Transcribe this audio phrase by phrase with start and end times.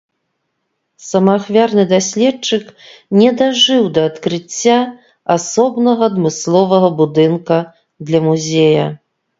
[1.07, 2.65] Самаахвярны даследчык
[3.19, 4.79] не дажыў да адкрыцця
[5.37, 7.65] асобнага адмысловага будынка
[8.11, 8.93] для музея.